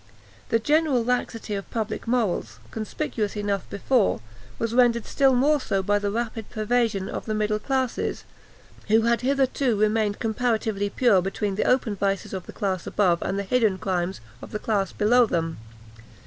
[0.49, 4.19] The general laxity of public morals, conspicuous enough before,
[4.57, 8.23] was rendered still more so by its rapid pervasion of the middle classes,
[8.87, 13.37] who had hitherto remained comparatively pure between the open vices of the class above and
[13.37, 15.59] the hidden crimes of the class below them.